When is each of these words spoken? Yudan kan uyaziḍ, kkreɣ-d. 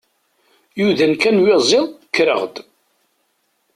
Yudan 0.79 1.13
kan 1.21 1.41
uyaziḍ, 1.41 1.85
kkreɣ-d. 2.05 2.55